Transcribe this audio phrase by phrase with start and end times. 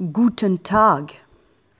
[0.00, 1.12] Guten Tag.